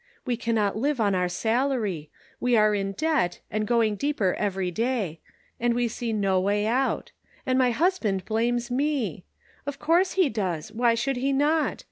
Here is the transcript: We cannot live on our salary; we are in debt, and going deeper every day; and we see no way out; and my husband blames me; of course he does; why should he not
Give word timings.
We 0.25 0.35
cannot 0.35 0.75
live 0.75 0.99
on 0.99 1.13
our 1.13 1.29
salary; 1.29 2.09
we 2.39 2.57
are 2.57 2.73
in 2.73 2.93
debt, 2.93 3.39
and 3.51 3.67
going 3.67 3.97
deeper 3.97 4.33
every 4.39 4.71
day; 4.71 5.19
and 5.59 5.75
we 5.75 5.87
see 5.87 6.11
no 6.11 6.39
way 6.41 6.65
out; 6.65 7.11
and 7.45 7.55
my 7.55 7.69
husband 7.69 8.25
blames 8.25 8.71
me; 8.71 9.25
of 9.67 9.77
course 9.77 10.13
he 10.13 10.27
does; 10.27 10.71
why 10.71 10.95
should 10.95 11.17
he 11.17 11.31
not 11.31 11.79